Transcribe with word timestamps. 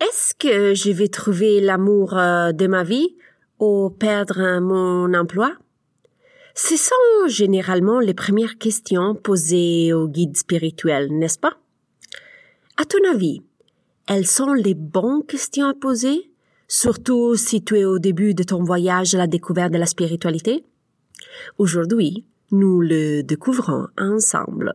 Est-ce 0.00 0.32
que 0.34 0.74
je 0.74 0.92
vais 0.92 1.08
trouver 1.08 1.60
l'amour 1.60 2.16
euh, 2.16 2.52
de 2.52 2.68
ma 2.68 2.84
vie 2.84 3.16
ou 3.58 3.90
perdre 3.90 4.60
mon 4.60 5.12
emploi? 5.12 5.52
Ce 6.54 6.76
sont 6.76 7.26
généralement 7.26 7.98
les 7.98 8.14
premières 8.14 8.58
questions 8.58 9.16
posées 9.16 9.92
au 9.92 10.06
guide 10.06 10.36
spirituel, 10.36 11.08
n'est-ce 11.10 11.38
pas? 11.38 11.58
À 12.76 12.84
ton 12.84 12.98
avis, 13.12 13.42
elles 14.06 14.26
sont 14.26 14.52
les 14.52 14.74
bonnes 14.74 15.26
questions 15.26 15.66
à 15.66 15.74
poser, 15.74 16.30
surtout 16.68 17.34
si 17.34 17.64
tu 17.64 17.78
es 17.78 17.84
au 17.84 17.98
début 17.98 18.34
de 18.34 18.44
ton 18.44 18.62
voyage 18.62 19.16
à 19.16 19.18
la 19.18 19.26
découverte 19.26 19.72
de 19.72 19.78
la 19.78 19.86
spiritualité? 19.86 20.64
Aujourd'hui, 21.58 22.24
nous 22.52 22.80
le 22.80 23.22
découvrons 23.22 23.88
ensemble. 23.98 24.74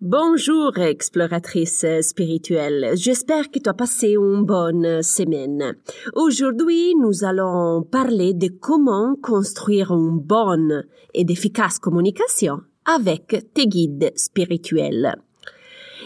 Bonjour, 0.00 0.78
exploratrice 0.78 1.84
spirituelle. 2.02 2.92
J'espère 2.94 3.50
que 3.50 3.58
tu 3.58 3.68
as 3.68 3.74
passé 3.74 4.10
une 4.12 4.44
bonne 4.44 5.02
semaine. 5.02 5.74
Aujourd'hui, 6.14 6.94
nous 6.94 7.24
allons 7.24 7.82
parler 7.82 8.32
de 8.32 8.46
comment 8.46 9.16
construire 9.20 9.90
une 9.90 10.20
bonne 10.20 10.84
et 11.14 11.26
efficace 11.28 11.80
communication 11.80 12.60
avec 12.84 13.44
tes 13.54 13.66
guides 13.66 14.12
spirituels. 14.14 15.16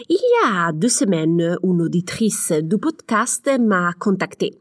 Il 0.09 0.15
y 0.15 0.47
a 0.47 0.71
deux 0.71 0.89
semaines, 0.89 1.59
une 1.61 1.81
auditrice 1.83 2.51
du 2.51 2.79
podcast 2.79 3.47
m'a 3.59 3.93
contactée 3.93 4.59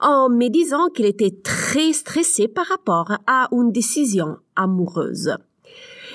en 0.00 0.28
me 0.28 0.48
disant 0.48 0.88
qu'elle 0.88 1.06
était 1.06 1.38
très 1.44 1.92
stressée 1.92 2.48
par 2.48 2.66
rapport 2.66 3.12
à 3.28 3.46
une 3.52 3.70
décision 3.70 4.38
amoureuse. 4.56 5.36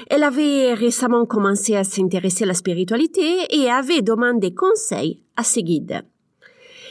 Elle 0.10 0.24
avait 0.24 0.74
récemment 0.74 1.26
commencé 1.26 1.76
à 1.76 1.84
s'intéresser 1.84 2.46
à 2.46 2.48
la 2.48 2.54
spiritualité 2.54 3.46
et 3.50 3.70
avait 3.70 4.02
demandé 4.02 4.54
conseil 4.54 5.22
à 5.36 5.44
ses 5.44 5.64
guides. 5.64 6.04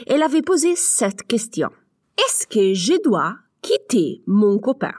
Elle 0.06 0.22
avait 0.22 0.42
posé 0.42 0.77
cette 0.77 1.22
question. 1.22 1.70
Est-ce 2.19 2.47
que 2.47 2.75
je 2.75 3.03
dois 3.03 3.37
quitter 3.62 4.22
mon 4.27 4.59
copain? 4.59 4.92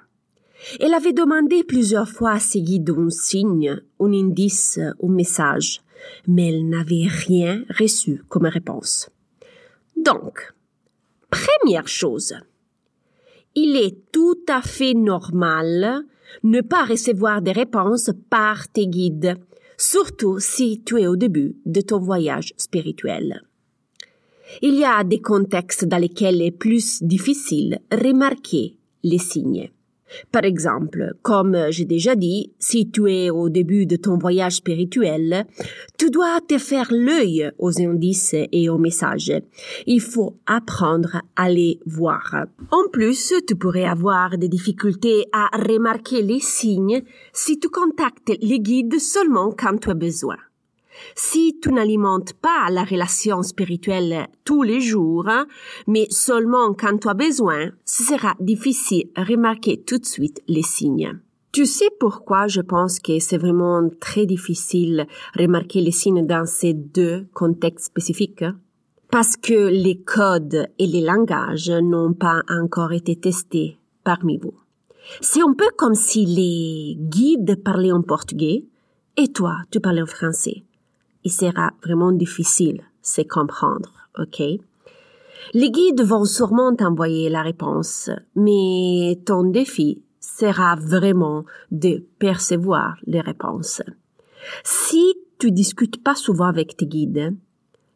Elle 0.80 0.95
avait 0.95 1.14
demandé 1.14 1.64
plusieurs 1.64 2.10
fois 2.10 2.32
à 2.32 2.40
ses 2.40 2.62
guides 2.62 2.90
un 2.98 3.10
signe, 3.10 3.80
un 4.00 4.14
indice, 4.14 4.80
un 4.80 5.10
message, 5.10 5.82
mais 6.28 6.50
elle 6.50 6.68
n'avait 6.68 7.08
rien 7.08 7.64
reçu 7.80 8.23
comme 8.28 8.48
réponse. 8.48 9.10
Donc, 9.95 10.54
première 11.30 11.88
chose, 11.88 12.36
il 13.59 13.75
est 13.75 14.11
tout 14.11 14.44
à 14.47 14.61
fait 14.61 14.94
normal 14.94 16.03
ne 16.44 16.61
pas 16.61 16.86
recevoir 16.86 17.41
des 17.41 17.53
réponses 17.53 18.11
par 18.30 18.67
tes 18.67 18.86
guides, 18.86 19.36
surtout 19.80 20.39
si 20.39 20.83
tu 20.86 21.02
es 21.02 21.08
au 21.08 21.16
début 21.16 21.55
de 21.66 21.81
ton 21.81 21.97
voyage 21.97 22.53
spirituel. 22.58 23.41
Il 24.61 24.75
y 24.75 24.86
a 24.86 25.03
des 25.03 25.22
contextes 25.22 25.86
dans 25.86 25.97
lesquels 25.97 26.39
est 26.44 26.52
plus 26.52 27.02
difficile 27.02 27.80
remarquer 27.91 28.77
les 29.03 29.17
signes. 29.17 29.71
Par 30.31 30.44
exemple, 30.44 31.13
comme 31.22 31.58
j'ai 31.69 31.86
déjà 31.86 32.16
dit, 32.16 32.52
si 32.59 32.89
tu 32.89 33.11
es 33.11 33.30
au 33.30 33.49
début 33.49 33.86
de 33.86 33.95
ton 33.95 34.17
voyage 34.17 34.58
spirituel, 34.58 35.45
tu 35.98 36.09
dois 36.09 36.39
te 36.48 36.58
faire 36.58 36.87
l'œil 36.92 37.52
aux 37.58 37.80
indices 37.82 38.36
et 38.52 38.70
aux 38.70 38.77
messages. 38.77 39.33
Il 39.86 40.02
faut 40.02 40.37
apprendre 40.45 41.21
à 41.36 41.49
les 41.49 41.80
voir. 41.86 42.45
En 42.71 42.89
plus, 42.92 43.33
tu 43.48 43.55
pourrais 43.55 43.86
avoir 43.86 44.37
des 44.37 44.48
difficultés 44.48 45.26
à 45.33 45.49
remarquer 45.58 46.21
les 46.21 46.39
signes 46.39 47.02
si 47.33 47.59
tu 47.59 47.70
contactes 47.70 48.32
les 48.42 48.59
guides 48.59 48.99
seulement 48.99 49.52
quand 49.52 49.77
tu 49.80 49.89
as 49.89 49.93
besoin. 49.93 50.37
Si 51.15 51.59
tu 51.61 51.71
n'alimentes 51.71 52.33
pas 52.33 52.69
la 52.69 52.83
relation 52.83 53.43
spirituelle 53.43 54.27
tous 54.43 54.63
les 54.63 54.81
jours, 54.81 55.30
mais 55.87 56.08
seulement 56.09 56.73
quand 56.73 56.97
tu 56.99 57.09
as 57.09 57.13
besoin, 57.13 57.71
ce 57.85 58.03
sera 58.03 58.35
difficile 58.39 59.09
de 59.15 59.21
remarquer 59.21 59.83
tout 59.83 59.97
de 59.97 60.05
suite 60.05 60.41
les 60.47 60.63
signes. 60.63 61.19
Tu 61.52 61.65
sais 61.65 61.89
pourquoi 61.99 62.47
je 62.47 62.61
pense 62.61 62.99
que 62.99 63.19
c'est 63.19 63.37
vraiment 63.37 63.89
très 63.99 64.25
difficile 64.25 65.08
de 65.35 65.41
remarquer 65.41 65.81
les 65.81 65.91
signes 65.91 66.25
dans 66.25 66.45
ces 66.45 66.73
deux 66.73 67.27
contextes 67.33 67.87
spécifiques? 67.87 68.45
Parce 69.09 69.37
que 69.37 69.69
les 69.69 69.97
codes 70.02 70.67
et 70.77 70.85
les 70.85 71.02
langages 71.02 71.71
n'ont 71.71 72.14
pas 72.14 72.43
encore 72.49 72.91
été 72.91 73.15
testés 73.15 73.79
parmi 74.03 74.37
vous. 74.37 74.53
C'est 75.21 75.41
un 75.41 75.53
peu 75.53 75.69
comme 75.77 75.95
si 75.95 76.25
les 76.25 76.95
guides 76.99 77.64
parlaient 77.64 77.93
en 77.93 78.02
portugais 78.02 78.65
et 79.15 79.29
toi, 79.29 79.55
tu 79.71 79.79
parlais 79.79 80.02
en 80.02 80.05
français 80.05 80.64
il 81.27 81.32
sera 81.32 81.73
vraiment 81.83 82.14
difficile 82.14 82.83
de 83.17 83.23
comprendre, 83.23 83.92
ok? 84.17 84.42
Les 85.54 85.71
guides 85.71 86.02
vont 86.02 86.23
sûrement 86.23 86.73
t'envoyer 86.73 87.27
la 87.30 87.42
réponse, 87.42 88.10
mais 88.36 89.20
ton 89.26 89.43
défi 89.43 90.02
sera 90.21 90.77
vraiment 90.77 91.43
de 91.70 92.05
percevoir 92.17 92.95
les 93.05 93.20
réponses. 93.20 93.82
Si 94.64 95.15
tu 95.38 95.52
discutes 95.52 96.02
pas 96.02 96.15
souvent 96.15 96.45
avec 96.45 96.77
tes 96.77 96.88
guides, 96.88 97.36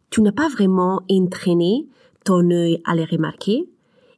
tu 0.09 0.21
n'as 0.21 0.33
pas 0.33 0.49
vraiment 0.49 1.01
entraîné 1.09 1.87
ton 2.25 2.51
œil 2.51 2.81
à 2.83 2.95
les 2.95 3.05
remarquer 3.05 3.69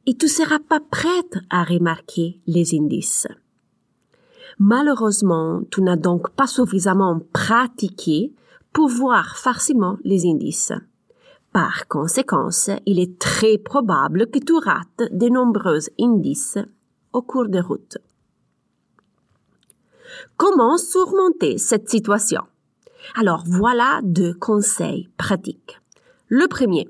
et 0.06 0.14
tu 0.16 0.26
seras 0.26 0.58
pas 0.58 0.80
prête 0.80 1.38
à 1.50 1.62
remarquer 1.62 2.40
les 2.48 2.74
indices. 2.74 3.28
Malheureusement, 4.58 5.62
tu 5.70 5.82
n'as 5.82 5.96
donc 5.96 6.30
pas 6.30 6.48
suffisamment 6.48 7.20
pratiqué 7.32 8.32
pour 8.74 8.88
voir 8.88 9.36
facilement 9.36 9.96
les 10.04 10.26
indices. 10.26 10.72
Par 11.52 11.86
conséquent, 11.86 12.48
il 12.84 12.98
est 12.98 13.18
très 13.20 13.56
probable 13.56 14.26
que 14.26 14.40
tu 14.40 14.54
rates 14.54 15.12
de 15.12 15.28
nombreux 15.28 15.78
indices 15.98 16.58
au 17.12 17.22
cours 17.22 17.48
de 17.48 17.60
route. 17.60 17.96
Comment 20.36 20.76
surmonter 20.76 21.56
cette 21.56 21.88
situation? 21.88 22.42
Alors 23.14 23.44
voilà 23.46 24.00
deux 24.02 24.34
conseils 24.34 25.08
pratiques. 25.16 25.80
Le 26.26 26.48
premier. 26.48 26.88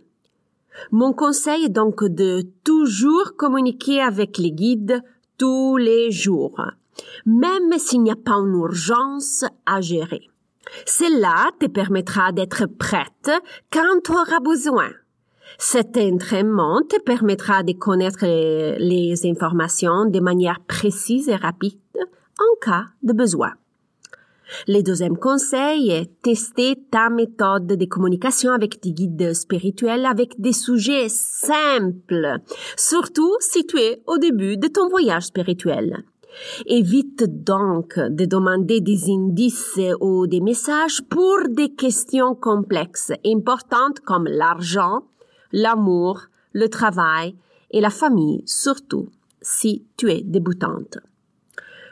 Mon 0.91 1.13
conseil 1.13 1.67
est 1.67 1.69
donc 1.69 2.03
de 2.03 2.47
toujours 2.65 3.37
communiquer 3.37 4.01
avec 4.01 4.39
les 4.39 4.53
guides 4.53 5.03
tous 5.37 5.77
les 5.77 6.11
jours, 6.11 6.63
même 7.27 7.79
s'il 7.79 8.03
n'y 8.03 8.11
a 8.11 8.17
pas 8.17 8.37
une 8.37 8.55
urgence 8.55 9.45
à 9.67 9.83
gérer. 9.83 10.31
Cela 10.87 11.51
te 11.59 11.67
permettra 11.67 12.33
d'être 12.33 12.67
prête 12.67 13.31
quand 13.73 14.01
tu 14.05 14.13
auras 14.13 14.41
besoin. 14.41 14.91
Cet 15.59 15.97
entraînement 15.97 16.81
te 16.89 17.01
permettra 17.01 17.63
de 17.63 17.73
connaître 17.73 18.25
les, 18.25 19.27
informations 19.27 20.07
de 20.07 20.21
manière 20.21 20.61
précise 20.67 21.29
et 21.29 21.37
rapide 21.37 21.79
en 21.97 22.57
cas 22.61 22.87
de 23.03 23.13
besoin. 23.13 23.53
Le 24.69 24.83
deuxième 24.83 25.17
conseil 25.17 25.91
est 25.91 26.11
tester 26.23 26.77
ta 26.91 27.09
méthode 27.09 27.67
de 27.67 27.85
communication 27.87 28.53
avec 28.53 28.81
tes 28.81 28.93
guides 28.93 29.33
spirituels 29.33 30.07
avec 30.07 30.39
des 30.41 30.53
sujets 30.53 31.09
simples, 31.09 32.39
surtout 32.77 33.35
si 33.41 33.67
tu 33.67 33.79
es 33.79 34.03
au 34.07 34.19
début 34.19 34.57
de 34.57 34.69
ton 34.69 34.89
voyage 34.89 35.25
spirituel. 35.25 36.05
Évite 36.67 37.25
donc 37.45 37.99
de 37.99 38.25
demander 38.25 38.81
des 38.81 39.11
indices 39.11 39.81
ou 40.01 40.27
des 40.27 40.41
messages 40.41 41.03
pour 41.09 41.49
des 41.49 41.75
questions 41.75 42.35
complexes, 42.35 43.13
importantes 43.25 44.01
comme 44.01 44.27
l'argent, 44.27 45.05
l'amour, 45.53 46.23
le 46.53 46.69
travail 46.69 47.37
et 47.71 47.81
la 47.81 47.91
famille, 47.91 48.43
surtout 48.47 49.09
si 49.43 49.85
tu 49.97 50.11
es 50.11 50.23
débutante. 50.23 50.99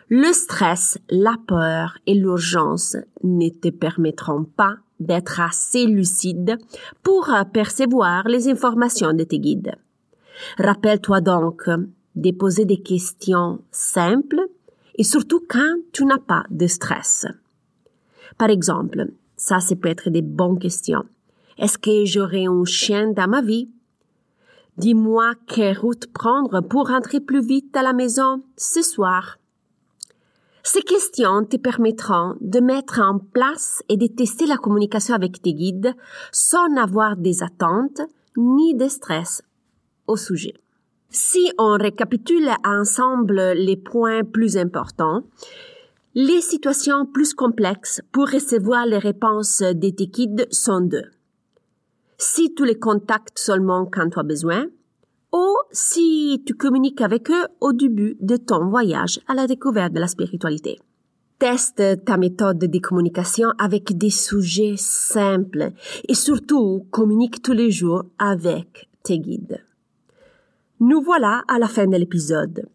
Le 0.08 0.32
stress, 0.32 0.98
la 1.10 1.36
peur 1.46 1.96
et 2.06 2.14
l'urgence 2.14 2.96
ne 3.22 3.48
te 3.48 3.68
permettront 3.68 4.44
pas 4.44 4.76
d'être 5.00 5.40
assez 5.40 5.86
lucide 5.86 6.58
pour 7.02 7.30
percevoir 7.52 8.28
les 8.28 8.48
informations 8.48 9.12
de 9.12 9.24
tes 9.24 9.38
guides. 9.38 9.74
Rappelle-toi 10.58 11.20
donc 11.20 11.68
de 12.14 12.64
des 12.64 12.82
questions 12.82 13.62
simples 13.70 14.40
et 14.96 15.04
surtout 15.04 15.42
quand 15.48 15.76
tu 15.92 16.04
n'as 16.04 16.18
pas 16.18 16.44
de 16.50 16.66
stress. 16.66 17.26
Par 18.38 18.50
exemple, 18.50 19.06
ça, 19.36 19.60
ça 19.60 19.76
peut 19.76 19.88
être 19.88 20.10
des 20.10 20.22
bonnes 20.22 20.58
questions. 20.58 21.04
Est-ce 21.58 21.78
que 21.78 22.04
j'aurai 22.04 22.46
un 22.46 22.64
chien 22.64 23.12
dans 23.12 23.28
ma 23.28 23.42
vie? 23.42 23.70
Dis-moi 24.78 25.34
quelle 25.46 25.78
route 25.78 26.06
prendre 26.12 26.60
pour 26.60 26.88
rentrer 26.88 27.20
plus 27.20 27.44
vite 27.44 27.76
à 27.76 27.82
la 27.82 27.92
maison 27.92 28.42
ce 28.56 28.82
soir. 28.82 29.38
Ces 30.62 30.82
questions 30.82 31.44
te 31.44 31.56
permettront 31.56 32.36
de 32.40 32.60
mettre 32.60 33.00
en 33.00 33.18
place 33.18 33.82
et 33.88 33.96
de 33.96 34.06
tester 34.06 34.46
la 34.46 34.56
communication 34.56 35.14
avec 35.14 35.42
tes 35.42 35.54
guides 35.54 35.94
sans 36.30 36.76
avoir 36.76 37.16
des 37.16 37.42
attentes 37.42 38.00
ni 38.36 38.74
de 38.74 38.88
stress 38.88 39.42
au 40.06 40.16
sujet. 40.16 40.54
Si 41.14 41.52
on 41.58 41.76
récapitule 41.76 42.48
ensemble 42.64 43.52
les 43.52 43.76
points 43.76 44.24
plus 44.24 44.56
importants, 44.56 45.24
les 46.14 46.40
situations 46.40 47.04
plus 47.04 47.34
complexes 47.34 48.00
pour 48.12 48.30
recevoir 48.30 48.86
les 48.86 48.96
réponses 48.96 49.60
de 49.60 49.90
tes 49.90 50.06
guides 50.06 50.46
sont 50.50 50.80
deux. 50.80 51.10
Si 52.16 52.54
tu 52.54 52.64
les 52.64 52.78
contactes 52.78 53.38
seulement 53.38 53.84
quand 53.84 54.08
tu 54.08 54.18
as 54.18 54.22
besoin, 54.22 54.66
ou 55.34 55.56
si 55.70 56.42
tu 56.46 56.54
communiques 56.54 57.02
avec 57.02 57.30
eux 57.30 57.46
au 57.60 57.74
début 57.74 58.16
de 58.20 58.36
ton 58.36 58.68
voyage 58.68 59.20
à 59.28 59.34
la 59.34 59.46
découverte 59.46 59.92
de 59.92 60.00
la 60.00 60.08
spiritualité. 60.08 60.78
Teste 61.38 62.04
ta 62.06 62.16
méthode 62.16 62.58
de 62.58 62.78
communication 62.78 63.48
avec 63.58 63.98
des 63.98 64.10
sujets 64.10 64.76
simples 64.78 65.72
et 66.08 66.14
surtout 66.14 66.86
communique 66.90 67.42
tous 67.42 67.52
les 67.52 67.70
jours 67.70 68.04
avec 68.18 68.88
tes 69.02 69.18
guides. 69.18 69.60
Nous 70.84 71.00
voilà 71.00 71.44
à 71.46 71.60
la 71.60 71.68
fin 71.68 71.86
de 71.86 71.96
l'épisode. 71.96 72.66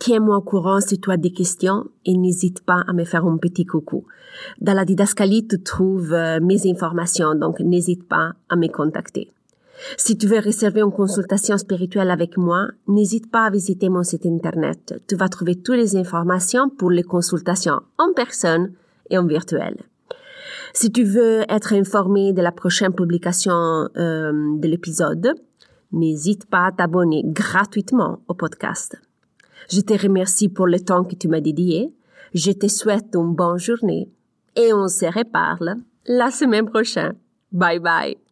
Tiens-moi 0.00 0.38
au 0.38 0.40
courant 0.40 0.80
si 0.80 0.98
tu 0.98 1.10
as 1.10 1.18
des 1.18 1.30
questions 1.30 1.84
et 2.06 2.16
n'hésite 2.16 2.64
pas 2.64 2.82
à 2.88 2.94
me 2.94 3.04
faire 3.04 3.26
un 3.26 3.36
petit 3.36 3.66
coucou. 3.66 4.06
Dans 4.62 4.72
la 4.72 4.86
didascalie, 4.86 5.46
tu 5.46 5.62
trouves 5.62 6.14
euh, 6.14 6.40
mes 6.40 6.66
informations, 6.66 7.34
donc 7.34 7.60
n'hésite 7.60 8.08
pas 8.08 8.32
à 8.48 8.56
me 8.56 8.68
contacter. 8.68 9.30
Si 9.98 10.16
tu 10.16 10.26
veux 10.26 10.38
réserver 10.38 10.80
une 10.80 10.90
consultation 10.90 11.58
spirituelle 11.58 12.10
avec 12.10 12.38
moi, 12.38 12.68
n'hésite 12.88 13.30
pas 13.30 13.44
à 13.44 13.50
visiter 13.50 13.90
mon 13.90 14.04
site 14.04 14.24
internet. 14.24 14.94
Tu 15.06 15.14
vas 15.14 15.28
trouver 15.28 15.56
toutes 15.56 15.76
les 15.76 15.96
informations 15.96 16.70
pour 16.70 16.90
les 16.90 17.02
consultations 17.02 17.82
en 17.98 18.14
personne 18.14 18.72
et 19.10 19.18
en 19.18 19.26
virtuel. 19.26 19.76
Si 20.72 20.90
tu 20.90 21.04
veux 21.04 21.42
être 21.50 21.74
informé 21.74 22.32
de 22.32 22.40
la 22.40 22.52
prochaine 22.52 22.94
publication 22.94 23.52
euh, 23.98 24.32
de 24.56 24.66
l'épisode, 24.66 25.34
n'hésite 25.94 26.46
pas 26.46 26.66
à 26.66 26.72
t'abonner 26.72 27.22
gratuitement 27.24 28.20
au 28.28 28.34
podcast. 28.34 29.00
Je 29.70 29.80
te 29.80 29.94
remercie 29.94 30.48
pour 30.48 30.66
le 30.66 30.80
temps 30.80 31.04
que 31.04 31.14
tu 31.14 31.28
m'as 31.28 31.40
dédié. 31.40 31.94
Je 32.34 32.52
te 32.52 32.68
souhaite 32.68 33.14
une 33.14 33.34
bonne 33.34 33.58
journée 33.58 34.10
et 34.56 34.72
on 34.72 34.88
se 34.88 35.06
reparle 35.06 35.76
la 36.06 36.30
semaine 36.30 36.68
prochaine. 36.68 37.14
Bye 37.52 37.78
bye. 37.78 38.23